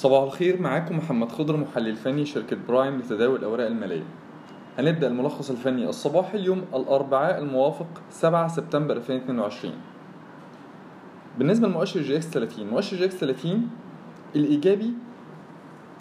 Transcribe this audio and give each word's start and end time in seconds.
صباح 0.00 0.22
الخير 0.22 0.62
معاكم 0.62 0.96
محمد 0.96 1.32
خضر 1.32 1.56
محلل 1.56 1.96
فني 1.96 2.24
شركة 2.24 2.56
برايم 2.68 2.98
لتداول 2.98 3.38
الأوراق 3.38 3.66
المالية. 3.66 4.02
هنبدأ 4.78 5.06
الملخص 5.06 5.50
الفني 5.50 5.88
الصباحي 5.88 6.38
اليوم 6.38 6.62
الأربعاء 6.74 7.38
الموافق 7.38 7.86
7 8.10 8.48
سبتمبر 8.48 8.96
2022 8.96 9.74
بالنسبة 11.38 11.68
لمؤشر 11.68 12.00
EGX 12.00 12.26
30 12.26 12.66
مؤشر 12.66 12.96
EGX 12.96 13.14
30 13.14 13.68
الإيجابي 14.36 14.90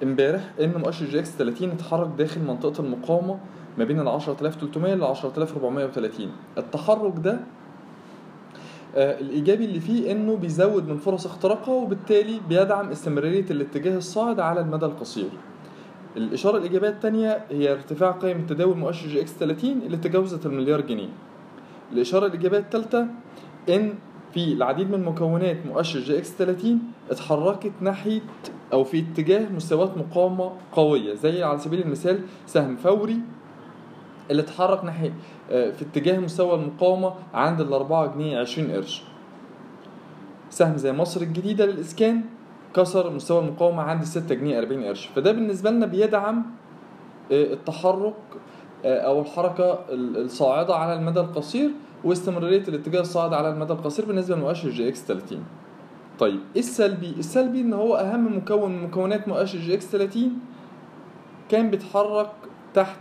امبارح 0.04 0.52
إن 0.62 0.74
مؤشر 0.78 1.06
EGX 1.06 1.32
30 1.38 1.70
اتحرك 1.70 2.10
داخل 2.18 2.42
منطقة 2.42 2.82
المقاومة 2.84 3.40
ما 3.78 3.84
بين 3.84 4.00
ال 4.00 4.08
10300 4.08 4.94
ل 4.94 5.04
10430 5.04 6.32
التحرك 6.58 7.14
ده 7.18 7.40
الإيجابي 8.96 9.66
اللي 9.66 9.80
فيه 9.80 10.12
إنه 10.12 10.36
بيزود 10.36 10.88
من 10.88 10.98
فرص 10.98 11.26
اختراقها 11.26 11.74
وبالتالي 11.74 12.40
بيدعم 12.50 12.90
استمرارية 12.90 13.46
الاتجاه 13.52 13.98
الصاعد 13.98 14.40
على 14.40 14.62
المدى 14.62 14.86
القصير. 14.86 15.30
الإشارة 16.18 16.58
الإيجابية 16.58 16.90
الثانية 16.90 17.46
هي 17.52 17.72
ارتفاع 17.72 18.12
قيم 18.12 18.46
تداول 18.46 18.78
مؤشر 18.78 19.08
EGX 19.08 19.32
30 19.34 19.72
اللي 19.72 19.98
تجاوزت 19.98 20.46
المليار 20.46 20.82
جنيه. 20.82 21.10
الإشارة 21.94 22.26
الإيجابية 22.26 22.58
الثالثه 22.58 23.08
إن 23.70 23.94
في 24.34 24.54
العديد 24.54 24.92
من 24.92 25.04
مكونات 25.06 25.58
مؤشر 25.66 26.00
EGX 26.00 26.32
30 26.32 26.80
اتحركت 27.12 27.72
ناحية 27.82 28.22
أو 28.74 28.84
في 28.84 29.00
اتجاه 29.00 29.50
مستويات 29.56 29.98
مقاومة 29.98 30.52
قوية 30.72 31.14
زي 31.14 31.44
على 31.44 31.60
سبيل 31.60 31.82
المثال 31.82 32.20
سهم 32.48 32.76
فوري 32.76 33.18
اللي 34.32 34.42
اتحرك 34.42 34.86
ناحية 34.86 35.14
آه، 35.52 35.72
في 35.72 35.82
اتجاه 35.82 36.20
مستوى 36.20 36.56
المقاومة 36.56 37.14
عند 37.34 37.62
الأربعة 37.62 38.14
جنيه 38.16 38.40
عشرين 38.40 38.72
قرش. 38.72 39.04
سهم 40.50 40.78
زي 40.78 40.92
مصر 40.94 41.22
الجديدة 41.22 41.66
للإسكان 41.66 42.22
كسر 42.76 43.10
مستوى 43.10 43.40
المقاومة 43.40 43.84
عند 43.84 44.02
الستة 44.02 44.36
جنيه 44.36 44.60
أربعين 44.60 44.84
قرش. 44.84 45.06
فده 45.06 45.32
بالنسبة 45.32 45.70
لنا 45.72 45.86
بيدعم 45.86 46.46
آه، 47.32 47.54
التحرك 47.54 48.14
آه، 48.86 49.00
أو 49.00 49.22
الحركة 49.22 49.80
الصاعدة 49.90 50.76
على 50.76 50.94
المدى 50.94 51.20
القصير 51.20 51.70
واستمرارية 52.04 52.64
الاتجاه 52.68 53.02
الصاعد 53.02 53.34
على 53.34 53.50
المدى 53.50 53.74
القصير 53.74 54.06
بالنسبة 54.06 54.36
لمؤشر 54.36 54.70
EGX 54.70 55.06
30 55.06 55.44
طيب 56.20 56.40
إيه 56.56 56.62
السلبي؟ 56.62 57.10
السلبي 57.18 57.62
إن 57.62 57.74
هو 57.74 57.96
أهم 57.96 58.38
مكون 58.38 58.72
من 58.72 58.84
مكونات 58.84 59.28
مؤشر 59.28 59.58
EGX 59.58 59.86
30 59.86 60.32
كان 61.50 61.70
بيتحرك 61.70 62.32
تحت 62.74 63.00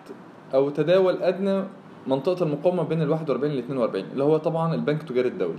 أو 0.55 0.71
تداول 0.71 1.23
أدنى 1.23 1.65
منطقة 2.07 2.43
المقاومة 2.43 2.83
بين 2.83 3.03
ال 3.03 3.11
41 3.11 3.53
ل 3.53 3.59
42 3.59 4.05
اللي 4.13 4.25
هو 4.25 4.37
طبعا 4.37 4.75
البنك 4.75 5.01
التجاري 5.01 5.29
الدولي 5.29 5.59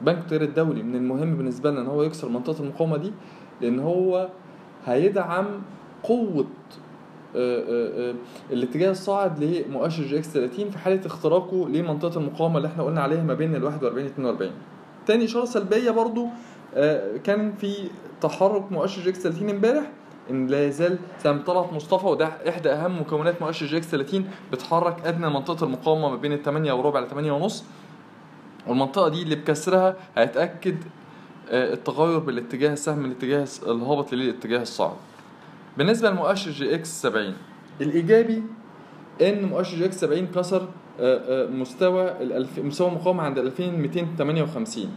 البنك 0.00 0.18
التجاري 0.18 0.44
الدولي 0.44 0.82
من 0.82 0.96
المهم 0.96 1.36
بالنسبة 1.36 1.70
لنا 1.70 1.80
إن 1.80 1.86
هو 1.86 2.02
يكسر 2.02 2.28
منطقة 2.28 2.62
المقاومة 2.62 2.96
دي 2.96 3.12
لأن 3.60 3.78
هو 3.80 4.28
هيدعم 4.86 5.46
قوة 6.02 6.46
آه، 7.36 7.60
آه، 7.60 8.10
آه، 8.10 8.14
الاتجاه 8.50 8.90
الصاعد 8.90 9.44
لمؤشر 9.44 10.02
EGX 10.02 10.28
30 10.28 10.70
في 10.70 10.78
حالة 10.78 11.06
اختراقه 11.06 11.68
لمنطقة 11.68 12.18
المقاومة 12.18 12.56
اللي 12.56 12.68
إحنا 12.68 12.82
قلنا 12.84 13.00
عليها 13.00 13.22
ما 13.22 13.34
بين 13.34 13.54
ال 13.54 13.64
41 13.64 14.04
ل 14.04 14.08
42 14.08 14.52
تاني 15.06 15.24
إشارة 15.24 15.44
سلبية 15.44 15.90
برضو 15.90 16.26
كان 17.24 17.52
في 17.52 17.74
تحرك 18.20 18.72
مؤشر 18.72 19.02
EGX 19.02 19.22
30 19.22 19.50
امبارح 19.50 19.90
إن 20.30 20.46
لا 20.46 20.66
يزال 20.66 20.98
سهم 21.18 21.42
طلعت 21.42 21.72
مصطفى 21.72 22.06
وده 22.06 22.26
إحدى 22.48 22.70
أهم 22.70 23.00
مكونات 23.00 23.42
مؤشر 23.42 23.66
EGX 23.66 23.86
30 23.86 24.30
بتحرك 24.52 25.06
أدنى 25.06 25.28
منطقة 25.28 25.64
المقاومة 25.64 26.08
ما 26.08 26.16
بين 26.16 26.32
ال 26.32 26.42
8 26.42 26.72
وربع 26.72 27.00
ل 27.00 27.08
8 27.08 27.32
ونص. 27.32 27.64
والمنطقة 28.66 29.08
دي 29.08 29.22
اللي 29.22 29.34
بكسرها 29.34 29.96
هيتأكد 30.16 30.76
آه، 31.50 31.72
التغير 31.72 32.18
بالاتجاه 32.18 32.72
السهم 32.72 32.98
من 32.98 33.04
الاتجاه 33.04 33.46
الهابط 33.66 34.12
للاتجاه 34.12 34.62
الصاعد 34.62 34.96
بالنسبة 35.78 36.10
لمؤشر 36.10 36.50
EGX 36.50 37.02
70 37.02 37.34
الإيجابي 37.80 38.42
إن 39.22 39.44
مؤشر 39.44 39.76
EGX 39.76 40.00
70 40.00 40.26
كسر 40.26 40.62
آه، 41.00 41.44
آه، 41.44 41.46
مستوى 41.50 42.14
مستوى 42.58 42.88
المقاومة 42.88 43.22
عند 43.22 43.38
2258 43.38 44.90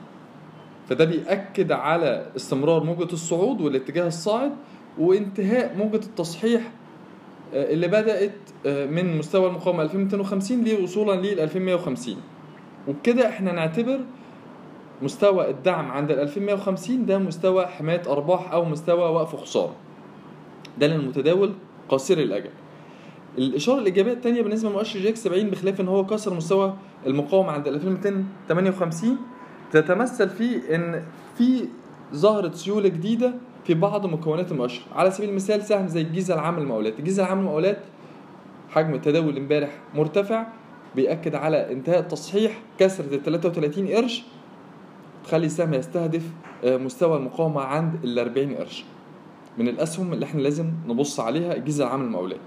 فده 0.89 1.05
بيأكد 1.05 1.71
على 1.71 2.25
استمرار 2.35 2.83
موجة 2.83 3.13
الصعود 3.13 3.61
والاتجاه 3.61 4.07
الصاعد 4.07 4.51
وانتهاء 4.99 5.77
موجة 5.77 5.95
التصحيح 6.05 6.71
آه، 7.53 7.73
اللي 7.73 7.87
بدأت 7.87 8.33
آه، 8.65 8.85
من 8.85 9.17
مستوى 9.17 9.47
المقاومة 9.47 9.83
2250 9.83 10.63
وصولا 10.63 11.21
لل 11.21 11.39
2150 11.39 12.15
وبكده 12.87 13.29
إحنا 13.29 13.51
نعتبر 13.51 13.99
مستوى 15.01 15.49
الدعم 15.49 15.91
عند 15.91 16.11
ال 16.11 16.19
2150 16.19 17.05
ده 17.05 17.17
مستوى 17.17 17.65
حماية 17.65 18.01
أرباح 18.07 18.51
أو 18.53 18.65
مستوى 18.65 19.09
وقف 19.09 19.35
خسارة. 19.35 19.75
ده 20.79 20.87
للمتداول 20.87 21.53
قصير 21.89 22.19
الأجل. 22.19 22.49
الإشارة 23.37 23.79
الإيجابية 23.79 24.13
الثانية 24.13 24.41
بالنسبة 24.41 24.69
لمؤشر 24.69 24.99
EGX 24.99 25.23
70 25.23 25.49
بخلاف 25.49 25.81
إن 25.81 25.87
هو 25.87 26.05
كسر 26.05 26.33
مستوى 26.33 26.73
المقاومة 27.07 27.51
عند 27.51 27.67
2258 27.67 29.17
تتمثل 29.71 30.29
في 30.29 30.75
إن 30.75 31.03
في 31.37 31.67
ظهرت 32.13 32.55
سيولة 32.55 32.89
جديدة 32.89 33.33
في 33.63 33.73
بعض 33.73 34.05
مكونات 34.05 34.51
المؤشر. 34.51 34.81
على 34.95 35.11
سبيل 35.11 35.29
المثال 35.29 35.63
سهم 35.63 35.87
زي 35.87 36.01
الجيزة 36.01 36.33
العامة 36.33 36.59
للمقاولات 36.59 36.99
الجيزة 36.99 37.23
العامة 37.23 37.37
للمقاولات 37.39 37.77
حجم 38.69 38.93
التداول 38.93 39.37
امبارح 39.37 39.69
مرتفع 39.95 40.45
بيأكد 40.95 41.35
على 41.35 41.71
انتهاء 41.71 41.99
التصحيح. 41.99 42.61
كسرة 42.79 43.15
ال 43.15 43.23
33 43.23 43.87
قرش 43.87 44.23
تخلي 45.23 45.45
السهم 45.45 45.73
يستهدف 45.73 46.23
آه، 46.63 46.77
مستوى 46.77 47.17
المقاومة 47.17 47.61
عند 47.61 48.03
ال 48.03 48.19
40 48.19 48.53
قرش. 48.55 48.85
من 49.57 49.67
الأسهم 49.67 50.13
اللي 50.13 50.25
إحنا 50.25 50.41
لازم 50.41 50.71
نبص 50.87 51.19
عليها 51.19 51.55
الجيزة 51.55 51.83
العام 51.85 52.03
للمقاولات 52.03 52.39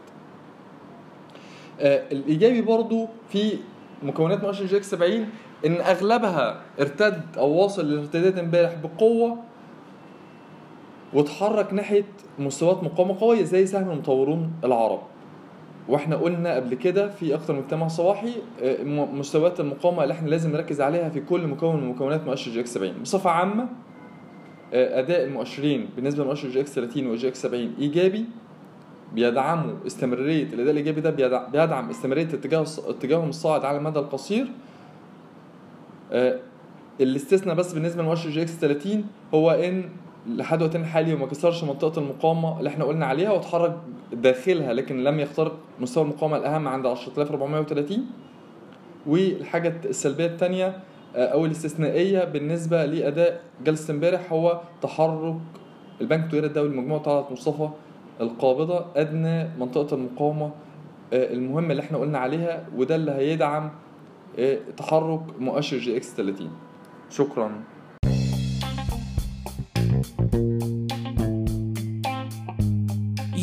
آه، 1.81 2.13
الإيجابي 2.13 2.61
برضو 2.63 3.09
في 3.29 3.59
مكونات 4.03 4.45
مؤشر 4.45 4.67
جي 4.67 4.83
70 4.83 5.29
إن 5.67 5.73
أغلبها 5.81 6.61
ارتد 6.81 7.23
أو 7.39 7.51
واصل 7.51 7.85
للارتداد 7.85 8.39
امبارح 8.39 8.75
بقوة 8.75 9.39
واتحرك 11.15 11.73
ناحية 11.73 12.05
مستويات 12.39 12.85
مقاومة 12.85 13.21
قوية 13.21 13.43
زي 13.45 13.67
سهم 13.67 13.91
المطورون 13.91 14.51
العرب. 14.65 15.01
وإحنا 15.89 16.17
قلنا 16.17 16.55
قبل 16.57 16.75
كده 16.75 17.09
في 17.09 17.35
أكتر 17.35 17.53
من 17.55 17.59
اجتماع 17.59 17.89
صباحي 17.89 18.33
آه، 18.63 18.85
مستويات 18.85 19.61
المقاومة 19.61 20.03
اللي 20.03 20.15
إحنا 20.15 20.29
لازم 20.29 20.53
نركز 20.53 20.81
عليها 20.81 21.09
في 21.09 21.21
كل 21.21 21.47
مكون 21.47 21.77
من 21.77 21.89
مكونات 21.89 22.27
مؤشر 22.27 22.51
EGX 22.51 22.75
70 22.75 22.93
بصفة 23.03 23.31
عامة 23.31 23.69
آه، 24.75 25.01
أداء 25.01 25.25
المؤشرين 25.25 25.89
بالنسبة 25.97 26.25
لمؤشر 26.25 26.49
EGX 26.49 26.75
30 26.75 27.07
و 27.07 27.29
EGX 27.29 27.43
70 27.43 27.75
إيجابي 27.79 28.25
بيدعموا 29.15 29.73
استمرارية 29.87 30.43
الأداء 30.45 30.71
الإيجابي 30.71 31.01
ده 31.01 31.11
بيدعم 31.53 31.91
استمرارية 31.91 32.25
اتجاه 32.25 32.65
اتجاههم 32.89 33.29
الصاعد 33.29 33.65
على 33.65 33.79
المدى 33.79 33.99
القصير. 33.99 34.47
آه، 36.13 36.39
الاستثناء 37.01 37.55
بس 37.57 37.73
بالنسبة 37.73 38.03
لمؤشر 38.03 38.31
EGX 38.31 38.57
30 38.57 39.05
هو 39.35 39.51
إن 39.51 39.85
لحد 40.27 40.63
وقتنا 40.63 40.83
الحالي 40.83 41.15
وما 41.15 41.27
كسرش 41.27 41.65
منطقة 41.65 41.99
المقاومة 41.99 42.59
اللي 42.59 42.69
إحنا 42.71 42.85
قلنا 42.85 43.07
عليها 43.07 43.31
واتحرك 43.31 43.77
داخلها 44.13 44.73
لكن 44.73 45.05
لم 45.05 45.21
يخترق 45.21 45.57
مستوى 45.81 46.05
المقاومة 46.05 46.37
الأهم 46.37 46.69
عند 46.69 46.87
10430 46.87 48.07
والحاجة 49.07 49.75
السلبية 49.85 50.27
الثانية 50.27 50.79
آه، 51.17 51.27
أو 51.27 51.47
الاستثنائيه 51.47 52.25
بالنسبة 52.25 52.85
لأداء 52.87 53.41
جلسة 53.65 53.95
امبارح 53.95 54.33
هو 54.33 54.61
تحرك 54.83 55.37
البنك 56.01 56.25
التجاري 56.25 56.47
الدولي 56.47 56.77
مجموعة 56.77 57.03
طلعت 57.03 57.33
مصطفى 57.33 57.69
القابضة 58.21 58.85
أدنى 58.97 59.49
منطقة 59.59 59.95
المقاومة 59.95 60.51
آه، 61.13 61.33
المهمة 61.33 61.71
اللي 61.71 61.83
إحنا 61.83 61.99
قلنا 61.99 62.19
عليها 62.19 62.67
وده 62.77 62.95
اللي 62.97 63.13
هيدعم 63.13 63.71
آه، 64.39 64.59
تحرك 64.77 65.21
مؤشر 65.39 65.79
جي 65.79 65.97
إكس 65.97 66.15
30 66.17 66.51
شكرا. 67.11 67.53